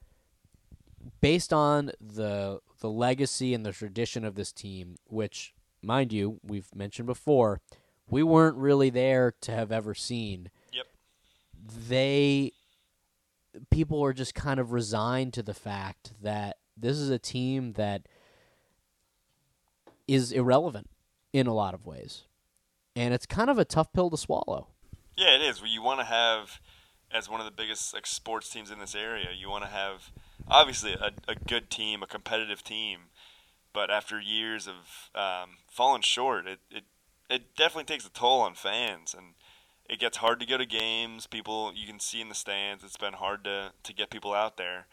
[1.21, 6.73] based on the the legacy and the tradition of this team, which mind you, we've
[6.75, 7.61] mentioned before,
[8.07, 10.49] we weren't really there to have ever seen.
[10.73, 10.85] Yep.
[11.89, 12.51] They
[13.71, 18.07] people are just kind of resigned to the fact that this is a team that
[20.07, 20.89] is irrelevant
[21.33, 22.23] in a lot of ways.
[22.95, 24.69] And it's kind of a tough pill to swallow.
[25.15, 25.61] Yeah, it is.
[25.65, 26.59] You want to have,
[27.11, 30.11] as one of the biggest like sports teams in this area, you want to have
[30.47, 32.99] obviously a, a good team, a competitive team.
[33.73, 36.83] But after years of um, falling short, it, it
[37.29, 39.33] it definitely takes a toll on fans, and
[39.89, 41.27] it gets hard to go to games.
[41.27, 44.57] People you can see in the stands, it's been hard to, to get people out
[44.57, 44.87] there.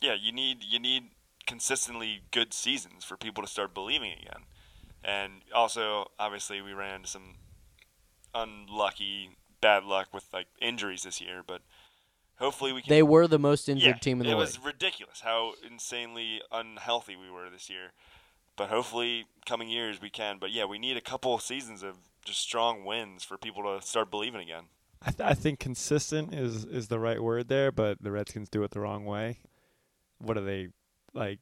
[0.00, 1.10] Yeah, you need you need
[1.46, 4.44] consistently good seasons for people to start believing again.
[5.04, 7.36] And also, obviously, we ran into some
[8.34, 9.30] unlucky
[9.60, 11.62] bad luck with like injuries this year, but
[12.36, 12.90] hopefully we can.
[12.90, 14.42] They were the most injured yeah, team in the world.
[14.42, 14.58] it league.
[14.58, 17.92] was ridiculous how insanely unhealthy we were this year.
[18.56, 20.38] But hopefully, coming years we can.
[20.40, 23.86] But yeah, we need a couple of seasons of just strong wins for people to
[23.86, 24.64] start believing again.
[25.00, 28.64] I, th- I think consistent is is the right word there, but the Redskins do
[28.64, 29.38] it the wrong way.
[30.18, 30.68] What are they
[31.14, 31.38] like?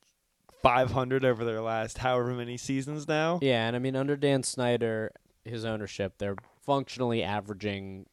[0.66, 3.38] 500 over their last however many seasons now.
[3.42, 5.12] Yeah, and I mean under Dan Snyder,
[5.44, 8.06] his ownership, they're functionally averaging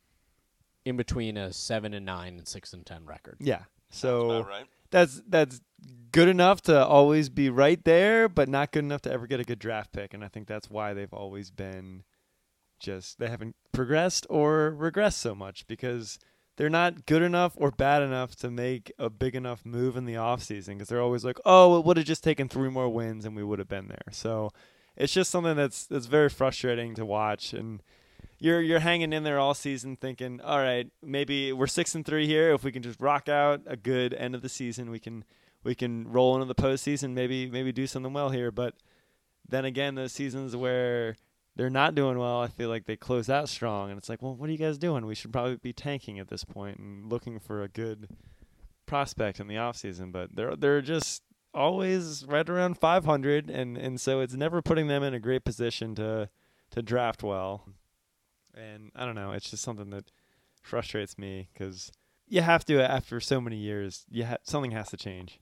[0.85, 3.37] in between a seven and nine and six and ten record.
[3.39, 3.63] Yeah.
[3.89, 4.65] So about right.
[4.91, 5.61] that's that's
[6.11, 9.43] good enough to always be right there, but not good enough to ever get a
[9.43, 10.13] good draft pick.
[10.13, 12.03] And I think that's why they've always been
[12.79, 16.19] just they haven't progressed or regressed so much because
[16.55, 20.13] they're not good enough or bad enough to make a big enough move in the
[20.13, 23.35] offseason because they're always like, oh, it would have just taken three more wins and
[23.35, 24.11] we would have been there.
[24.11, 24.51] So
[24.95, 27.81] it's just something that's that's very frustrating to watch and
[28.39, 32.27] you're you're hanging in there all season thinking, all right, maybe we're six and three
[32.27, 32.53] here.
[32.53, 35.23] If we can just rock out a good end of the season, we can
[35.63, 38.51] we can roll into the postseason, maybe maybe do something well here.
[38.51, 38.75] But
[39.47, 41.15] then again, the seasons where
[41.55, 44.35] they're not doing well, I feel like they close out strong, and it's like, well,
[44.35, 45.05] what are you guys doing?
[45.05, 48.09] We should probably be tanking at this point and looking for a good
[48.85, 50.11] prospect in the offseason.
[50.11, 51.21] But they're they're just
[51.53, 55.95] always right around 500, and and so it's never putting them in a great position
[55.95, 56.29] to
[56.71, 57.65] to draft well.
[58.55, 60.11] And I don't know, it's just something that
[60.61, 61.91] frustrates me because
[62.27, 65.39] you have to after so many years, you ha- something has to change.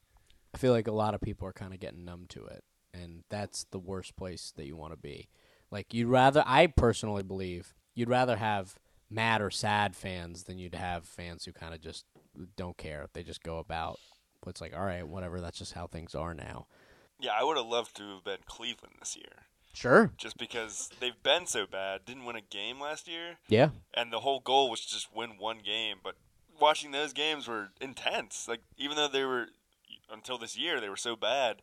[0.54, 3.24] I feel like a lot of people are kind of getting numb to it, and
[3.30, 5.30] that's the worst place that you want to be.
[5.72, 8.76] Like you'd rather, I personally believe, you'd rather have
[9.10, 12.06] mad or sad fans than you'd have fans who kind of just
[12.56, 13.08] don't care.
[13.14, 14.00] They just go about.
[14.48, 15.40] It's like, all right, whatever.
[15.40, 16.66] That's just how things are now.
[17.20, 20.12] Yeah, I would have loved to have been Cleveland this year, Sure.
[20.18, 22.04] just because they've been so bad.
[22.06, 23.70] Didn't win a game last year, Yeah.
[23.94, 25.98] and the whole goal was just win one game.
[26.04, 26.16] But
[26.60, 28.48] watching those games were intense.
[28.48, 29.50] Like even though they were
[30.12, 31.62] until this year they were so bad,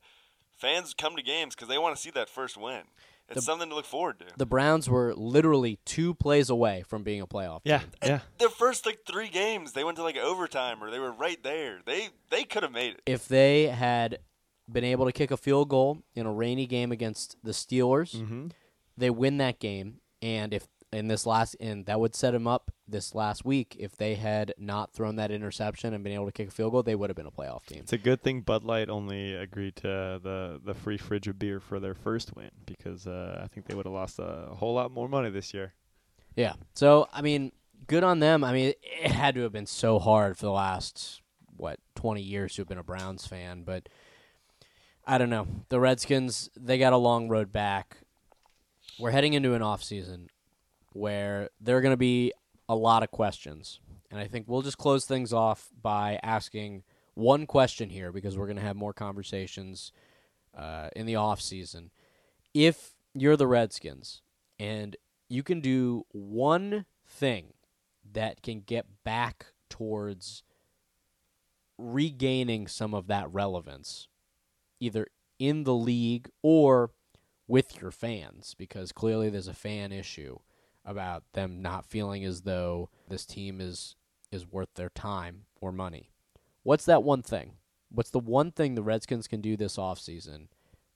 [0.56, 2.84] fans come to games because they want to see that first win.
[3.28, 4.26] It's The- something to look forward to.
[4.36, 7.60] The Browns were literally two plays away from being a playoff.
[7.64, 7.88] Yeah, team.
[8.02, 8.20] yeah.
[8.38, 11.80] Their first like three games, they went to like overtime or they were right there.
[11.84, 13.02] They they could have made it.
[13.06, 14.18] If they had
[14.70, 18.48] been able to kick a field goal in a rainy game against the Steelers, Mm-hmm.
[18.96, 22.70] they win that game, and if in this last and that would set them up
[22.86, 26.48] this last week if they had not thrown that interception and been able to kick
[26.48, 27.80] a field goal, they would have been a playoff team.
[27.80, 31.60] It's a good thing Bud Light only agreed to the the free fridge of beer
[31.60, 34.90] for their first win because uh, I think they would have lost a whole lot
[34.90, 35.74] more money this year.
[36.34, 36.54] Yeah.
[36.74, 37.52] So I mean,
[37.86, 38.42] good on them.
[38.42, 41.20] I mean, it had to have been so hard for the last
[41.56, 43.88] what twenty years to have been a Browns fan, but
[45.06, 45.46] I don't know.
[45.68, 47.98] The Redskins they got a long road back.
[48.98, 50.28] We're heading into an off season
[50.98, 52.32] where there are going to be
[52.68, 53.80] a lot of questions,
[54.10, 56.82] and I think we'll just close things off by asking
[57.14, 59.92] one question here because we're going to have more conversations
[60.56, 61.90] uh, in the off season.
[62.54, 64.22] If you're the Redskins
[64.58, 64.96] and
[65.28, 67.54] you can do one thing
[68.12, 70.42] that can get back towards
[71.76, 74.08] regaining some of that relevance,
[74.80, 75.06] either
[75.38, 76.90] in the league or
[77.46, 80.38] with your fans, because clearly there's a fan issue
[80.88, 83.94] about them not feeling as though this team is
[84.32, 86.10] is worth their time or money.
[86.62, 87.52] What's that one thing?
[87.90, 90.48] What's the one thing the Redskins can do this offseason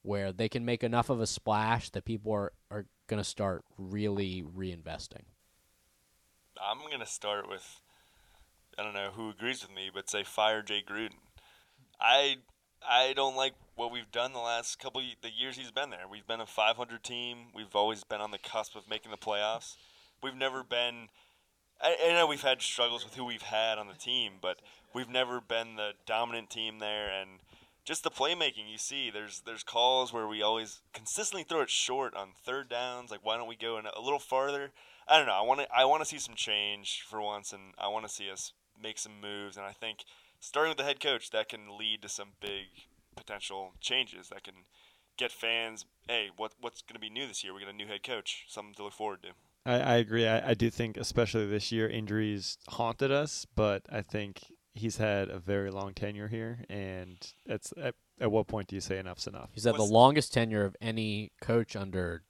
[0.03, 3.65] where they can make enough of a splash that people are, are going to start
[3.79, 5.23] really reinvesting?
[6.61, 7.81] I'm gonna start with
[8.79, 11.15] I don't know who agrees with me, but say fire Jay Gruden.
[12.01, 12.37] I
[12.87, 16.07] I don't like what we've done the last couple of, the years he's been there.
[16.11, 17.47] We've been a 500 team.
[17.55, 19.77] We've always been on the cusp of making the playoffs.
[20.23, 21.09] We've never been.
[21.81, 24.61] I, I know we've had struggles with who we've had on the team, but
[24.95, 27.11] we've never been the dominant team there.
[27.11, 27.41] And
[27.85, 32.15] just the playmaking you see, there's there's calls where we always consistently throw it short
[32.15, 33.11] on third downs.
[33.11, 34.71] Like why don't we go in a little farther?
[35.09, 35.39] I don't know.
[35.39, 38.13] I want to I want to see some change for once, and I want to
[38.13, 39.57] see us make some moves.
[39.57, 40.05] And I think
[40.41, 42.67] starting with the head coach, that can lead to some big
[43.17, 44.55] potential changes that can
[45.17, 45.85] get fans.
[46.09, 47.55] Hey, what what's going to be new this year?
[47.55, 49.29] We got a new head coach, something to look forward to.
[49.65, 50.27] I, I agree.
[50.27, 54.41] I, I do think, especially this year, injuries haunted us, but I think
[54.75, 58.81] he's had a very long tenure here, and it's at, at what point do you
[58.81, 59.51] say enough's enough?
[59.53, 62.23] He's had the longest tenure of any coach under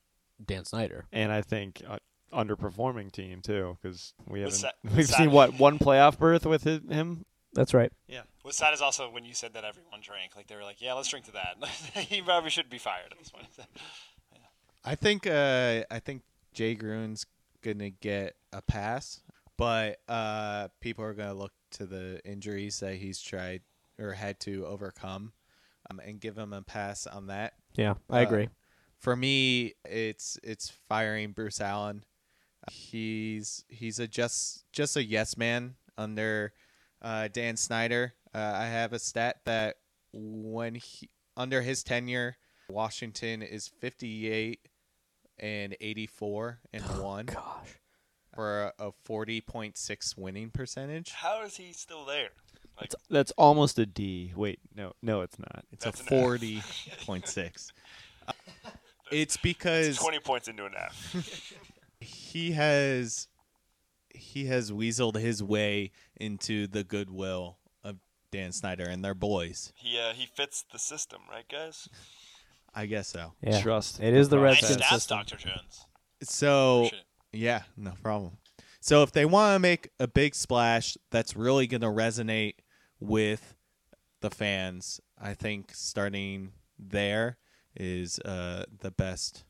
[0.44, 1.06] Dan Snyder.
[1.12, 1.98] And I think uh,
[2.32, 6.44] underperforming team too, because we haven't What's that- we've what's seen what one playoff berth
[6.44, 7.24] with hi- him.
[7.54, 7.92] That's right.
[8.08, 10.34] Yeah, What's sad is also when you said that everyone drank.
[10.36, 11.56] Like they were like, "Yeah, let's drink to that."
[11.94, 13.46] he probably should be fired at this point.
[14.84, 16.22] I think uh, I think
[16.54, 17.26] Jay Gruden's
[17.62, 19.20] gonna get a pass,
[19.56, 23.62] but uh, people are gonna look to the injuries that he's tried
[23.98, 25.32] or had to overcome,
[25.90, 27.52] um, and give him a pass on that.
[27.74, 28.48] Yeah, I Uh, agree.
[28.98, 32.04] For me, it's it's firing Bruce Allen.
[32.70, 36.52] He's he's a just just a yes man under
[37.02, 38.14] uh, Dan Snyder.
[38.34, 39.76] Uh, I have a stat that
[40.12, 42.36] when he under his tenure,
[42.68, 44.60] Washington is fifty eight
[45.38, 47.78] and eighty four and one Gosh.
[48.34, 51.10] for a, a forty point six winning percentage.
[51.10, 52.30] How is he still there?
[52.80, 54.32] Like that's, that's almost a D.
[54.34, 55.64] Wait, no, no, it's not.
[55.72, 56.06] It's a an F.
[56.08, 56.62] forty
[57.04, 57.72] point six.
[59.10, 61.52] It's because twenty points into an F.
[62.00, 63.28] he has
[64.14, 67.96] he has weaseled his way into the goodwill of
[68.30, 69.72] Dan Snyder and their boys.
[69.76, 71.88] he uh, he fits the system, right, guys?
[72.74, 73.34] I guess so.
[73.42, 73.60] Yeah.
[73.60, 74.00] Trust.
[74.00, 74.62] It is the process.
[74.62, 75.18] nice Redskins stats, system.
[75.18, 75.86] Doctor Jones.
[76.22, 76.88] So
[77.32, 78.38] yeah, no problem.
[78.80, 82.54] So if they want to make a big splash that's really going to resonate
[82.98, 83.54] with
[84.22, 87.36] the fans, I think starting there
[87.76, 89.44] is uh, the best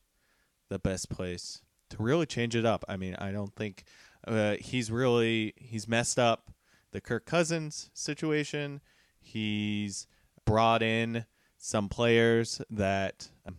[0.69, 2.85] the best place to really change it up.
[2.89, 3.85] I mean, I don't think
[4.27, 6.51] uh, he's really he's messed up
[6.93, 8.81] the Kirk Cousins situation.
[9.21, 10.07] He's
[10.45, 13.57] brought in some players that um,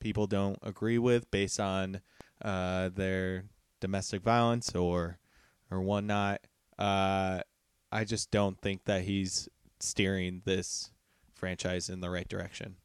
[0.00, 2.00] people don't agree with based on
[2.42, 3.44] uh, their
[3.80, 5.18] domestic violence or
[5.70, 6.40] or whatnot.
[6.78, 7.40] Uh,
[7.90, 9.48] I just don't think that he's
[9.80, 10.90] steering this
[11.34, 12.76] franchise in the right direction.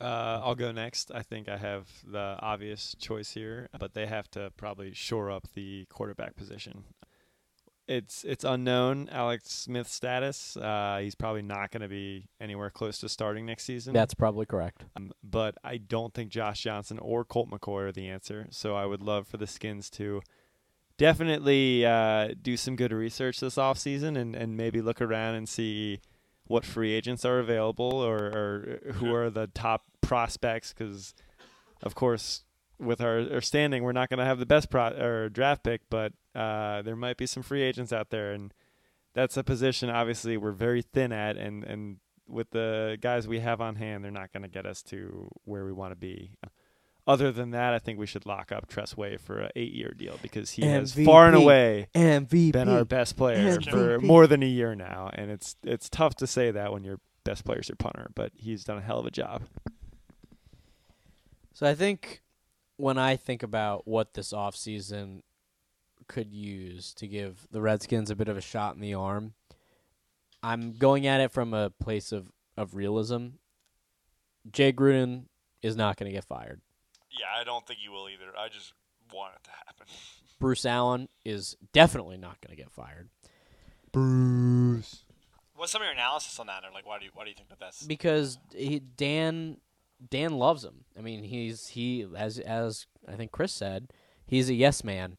[0.00, 1.10] Uh, I'll go next.
[1.12, 5.48] I think I have the obvious choice here, but they have to probably shore up
[5.54, 6.84] the quarterback position.
[7.88, 10.58] It's it's unknown Alex Smith's status.
[10.58, 13.94] Uh, he's probably not going to be anywhere close to starting next season.
[13.94, 14.84] That's probably correct.
[14.94, 18.46] Um, but I don't think Josh Johnson or Colt McCoy are the answer.
[18.50, 20.20] So I would love for the Skins to
[20.98, 26.00] definitely uh, do some good research this offseason and, and maybe look around and see
[26.48, 30.72] what free agents are available or, or who are the top prospects.
[30.72, 31.14] Because,
[31.82, 32.42] of course,
[32.78, 35.82] with our, our standing, we're not going to have the best pro- or draft pick,
[35.88, 38.32] but uh, there might be some free agents out there.
[38.32, 38.52] And
[39.14, 41.36] that's a position, obviously, we're very thin at.
[41.36, 44.82] And, and with the guys we have on hand, they're not going to get us
[44.84, 46.32] to where we want to be.
[47.08, 50.18] Other than that, I think we should lock up Tress Way for an eight-year deal
[50.20, 52.52] because he has far and away MVP.
[52.52, 53.70] been our best player MVP.
[53.70, 57.00] for more than a year now, and it's it's tough to say that when your
[57.24, 59.44] best player is your punter, but he's done a hell of a job.
[61.54, 62.20] So I think
[62.76, 65.22] when I think about what this offseason
[66.08, 69.32] could use to give the Redskins a bit of a shot in the arm,
[70.42, 73.28] I'm going at it from a place of, of realism.
[74.52, 75.24] Jay Gruden
[75.62, 76.60] is not going to get fired.
[77.10, 78.36] Yeah, I don't think he will either.
[78.38, 78.72] I just
[79.12, 79.86] want it to happen.
[80.40, 83.08] Bruce Allen is definitely not going to get fired
[83.90, 85.04] Bruce.
[85.56, 87.36] What's some of your analysis on that, or like why do you why do you
[87.36, 87.82] think that that's?
[87.82, 89.56] because he, Dan
[90.08, 90.84] Dan loves him.
[90.96, 93.88] I mean, he's he as as I think Chris said,
[94.26, 95.16] he's a yes man.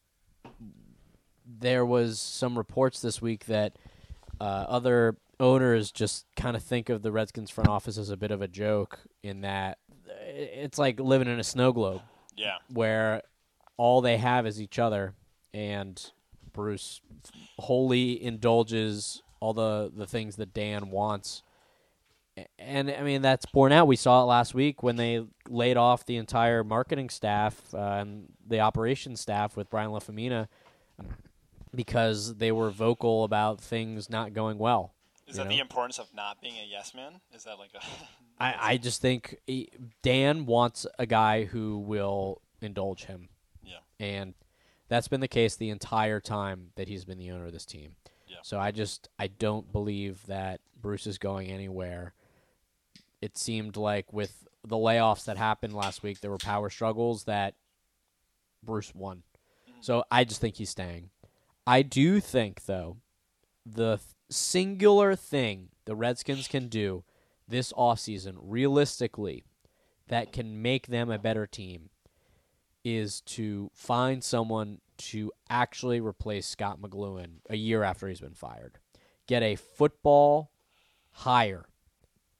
[1.44, 3.76] There was some reports this week that
[4.40, 8.30] uh, other owners just kind of think of the Redskins front office as a bit
[8.30, 9.78] of a joke in that
[10.40, 12.02] it's like living in a snow globe
[12.36, 12.56] Yeah.
[12.72, 13.22] where
[13.76, 15.14] all they have is each other,
[15.54, 16.00] and
[16.52, 17.00] Bruce
[17.58, 21.42] wholly indulges all the the things that Dan wants.
[22.58, 23.86] And I mean that's borne out.
[23.86, 28.32] We saw it last week when they laid off the entire marketing staff uh, and
[28.46, 30.48] the operations staff with Brian Lafemina
[31.74, 34.92] because they were vocal about things not going well.
[35.30, 35.50] Is that know?
[35.50, 37.20] the importance of not being a yes man?
[37.34, 37.80] Is that like a
[38.42, 39.70] I, I just think he,
[40.02, 43.28] Dan wants a guy who will indulge him.
[43.62, 43.78] Yeah.
[43.98, 44.34] And
[44.88, 47.96] that's been the case the entire time that he's been the owner of this team.
[48.26, 48.38] Yeah.
[48.42, 52.14] So I just I don't believe that Bruce is going anywhere.
[53.20, 57.54] It seemed like with the layoffs that happened last week, there were power struggles that
[58.62, 59.22] Bruce won.
[59.68, 59.80] Mm-hmm.
[59.80, 61.10] So I just think he's staying.
[61.66, 62.96] I do think though
[63.66, 67.04] the th- singular thing the Redskins can do
[67.48, 69.44] this offseason realistically
[70.08, 71.90] that can make them a better team
[72.84, 78.78] is to find someone to actually replace Scot McCloughan a year after he's been fired.
[79.26, 80.50] Get a football
[81.12, 81.66] hire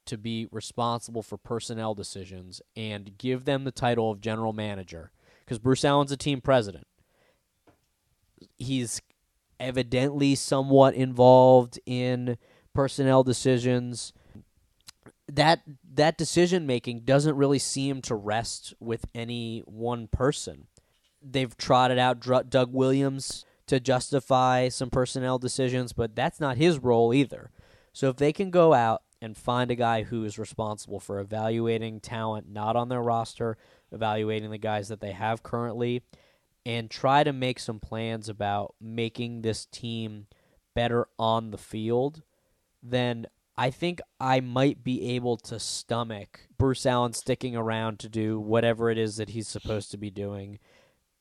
[0.05, 5.11] to be responsible for personnel decisions and give them the title of general manager
[5.45, 6.87] because Bruce Allen's a team president.
[8.57, 9.01] He's
[9.61, 12.37] evidently somewhat involved in
[12.73, 14.13] personnel decisions
[15.31, 15.61] that
[15.93, 20.67] that decision making doesn't really seem to rest with any one person.
[21.21, 26.79] They've trotted out Dr- Doug Williams to justify some personnel decisions, but that's not his
[26.79, 27.51] role either.
[27.93, 31.99] So if they can go out and find a guy who is responsible for evaluating
[31.99, 33.57] talent not on their roster,
[33.91, 36.01] evaluating the guys that they have currently,
[36.65, 40.27] and try to make some plans about making this team
[40.75, 42.21] better on the field,
[42.81, 48.39] then I think I might be able to stomach Bruce Allen sticking around to do
[48.39, 50.59] whatever it is that he's supposed to be doing.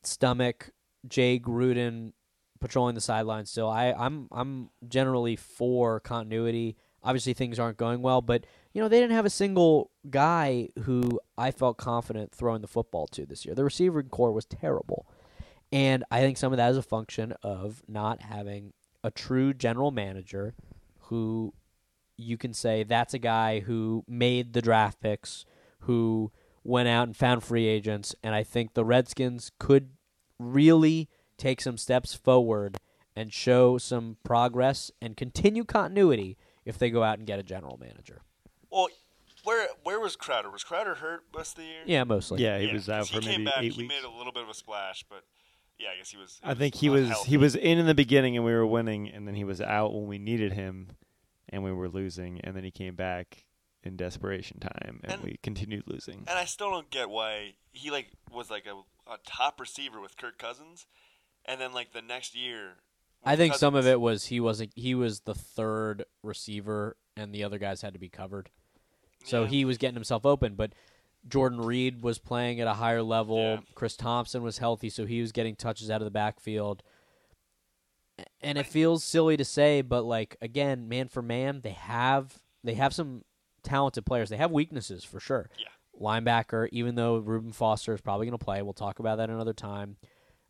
[0.03, 0.70] Stomach
[1.07, 2.12] Jay Gruden
[2.61, 3.68] patrolling the sidelines still.
[3.68, 6.76] I, I'm I'm generally for continuity.
[7.03, 11.18] Obviously things aren't going well, but you know, they didn't have a single guy who
[11.37, 13.55] I felt confident throwing the football to this year.
[13.55, 15.07] The receiving corps was terrible.
[15.73, 18.73] And I think some of that is a function of not having
[19.05, 20.55] a true general manager
[21.03, 21.55] who
[22.17, 25.45] you can say that's a guy who made the draft picks,
[25.81, 26.31] who
[26.65, 29.91] went out and found free agents, and I think the Redskins could
[30.39, 32.77] really take some steps forward
[33.17, 37.79] and show some progress and continue continuity if they go out and get a general
[37.79, 38.21] manager.
[38.71, 38.89] Well,
[39.45, 40.51] where where was Crowder?
[40.51, 41.81] Was Crowder hurt most of the year?
[41.87, 42.43] Yeah, mostly.
[42.43, 43.95] Yeah, he Yeah, was out for he came maybe back, eight he weeks.
[43.95, 45.25] made a little bit of a splash, but
[45.81, 46.38] yeah, I guess he was.
[46.45, 47.31] I think he was unhealthy.
[47.31, 49.93] he was in in the beginning and we were winning, and then he was out
[49.95, 50.90] when we needed him,
[51.49, 53.45] and we were losing, and then he came back
[53.83, 56.25] in desperation time, and, And- we continued losing.
[56.29, 58.75] And I still don't get why he like was like a,
[59.11, 60.87] a top receiver with Kirk Cousins,
[61.47, 62.75] and then like the next year.
[63.25, 67.35] I with think some of it was he wasn't he was the third receiver and
[67.35, 68.49] the other guys had to be covered.
[69.25, 69.49] So Yeah.
[69.49, 70.73] he was getting himself open, but
[71.29, 73.39] Jordan Reed was playing at a higher level.
[73.39, 73.59] Yeah.
[73.75, 76.83] Chris Thompson was healthy, so he was getting touches out of the backfield.
[78.43, 82.75] And it feels silly to say, but like again, man for man, they have they
[82.75, 83.23] have some
[83.63, 84.29] talented players.
[84.29, 85.49] They have weaknesses for sure.
[85.59, 85.67] Yeah.
[86.01, 89.53] Linebacker, even though Reuben Foster is probably going to play, we'll talk about that another
[89.53, 89.97] time.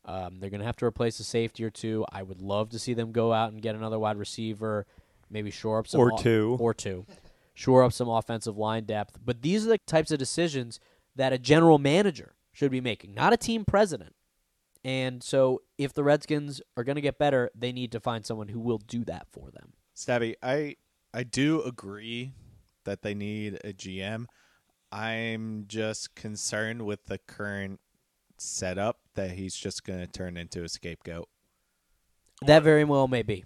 [0.04, 2.04] Um, they're going to have to replace a safety or two.
[2.10, 4.86] I would love to see them go out and get another wide receiver,
[5.28, 6.56] maybe shore up some Or two.
[6.60, 7.04] or two,
[7.60, 9.18] shore up some offensive line depth.
[9.22, 10.80] But these are the types of decisions
[11.14, 14.14] that a general manager should be making, not a team president.
[14.82, 18.48] And so, if the Redskins are going to get better, they need to find someone
[18.48, 19.74] who will do that for them.
[19.94, 20.76] Stabby, I
[21.12, 22.32] I do agree
[22.84, 24.24] that they need a GM.
[24.90, 27.78] I'm just concerned with the current
[28.38, 31.28] setup that he's just going to turn into a scapegoat.
[32.46, 33.44] That very well may be.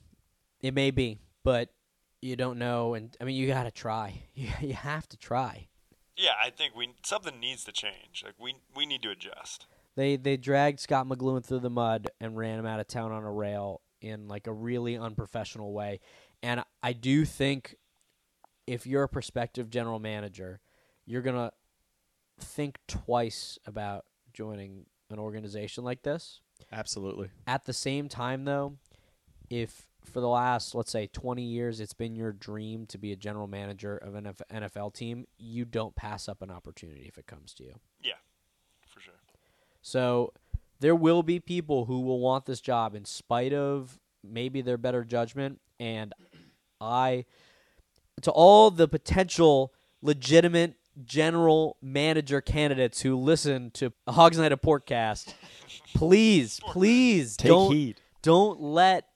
[0.61, 1.71] It may be, but
[2.25, 2.95] you don't know.
[2.95, 4.23] And I mean, you got to try.
[4.35, 5.69] You, you have to try.
[6.17, 8.25] Yeah, I think we something needs to change.
[8.25, 9.67] Like we we need to adjust.
[9.95, 13.23] They they dragged Scot McCloughan through the mud and ran him out of town on
[13.23, 16.01] a rail in like a really unprofessional way.
[16.43, 17.77] And I do think
[18.67, 20.61] if you're a prospective general manager,
[21.07, 21.53] you're gonna
[22.41, 26.41] think twice about joining an organization like this.
[26.73, 27.31] Absolutely.
[27.47, 28.79] At the same time, though,
[29.49, 33.17] if for the last let's say 20 years it's been your dream to be a
[33.17, 37.55] general manager of an NFL team, you don't pass up an opportunity if it comes
[37.55, 37.75] to you.
[38.03, 38.13] Yeah,
[38.87, 39.15] for sure.
[39.83, 40.33] So
[40.81, 45.05] there will be people who will want this job in spite of maybe their better
[45.05, 46.13] judgment and
[46.81, 47.25] I
[48.23, 50.75] to all the potential legitimate
[51.05, 55.35] general manager candidates who listen to Hogs Night of Portcast,
[55.95, 58.01] please, please Take don't heed.
[58.23, 59.09] don't let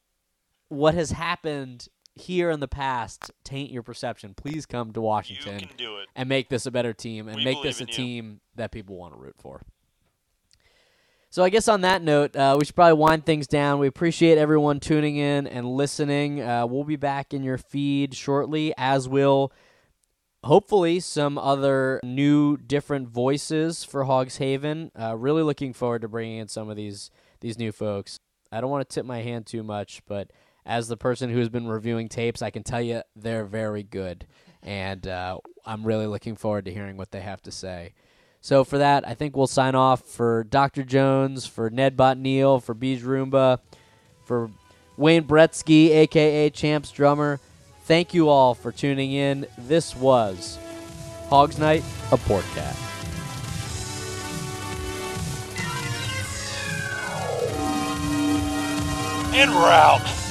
[0.69, 4.35] what has happened here in the past taint your perception.
[4.35, 6.09] Please come to Washington can do it.
[6.17, 8.11] and make this a better team and We make this a believe in you.
[8.23, 9.63] team that people want to root for.
[11.31, 13.79] So I guess on that note, uh, we should probably wind things down.
[13.79, 16.41] We appreciate everyone tuning in and listening.
[16.43, 19.53] Uh, we'll be back in your feed shortly, as will
[20.43, 24.91] hopefully some other new, different voices for Hogs Haven.
[24.99, 27.11] Uh, really looking forward to bringing in some of these
[27.41, 28.19] these new folks.
[28.51, 30.31] I don't want to tip my hand too much, but
[30.67, 34.27] as the person who has been reviewing tapes, I can tell you they're very good,
[34.63, 37.95] and uh, I'm really looking forward to hearing what they have to say.
[38.41, 40.85] So for that, I think we'll sign off for Dr.
[40.85, 43.59] Jones, for Ned Botneal, for Beej Roomba,
[44.25, 44.51] for
[44.97, 47.41] Wayne Bretsky, aka Champs Drummer.
[47.85, 49.47] Thank you all for tuning in.
[49.57, 50.59] This was
[51.29, 51.83] Hogs Night,
[52.13, 52.85] a Portcast.
[59.35, 60.28] And we're out.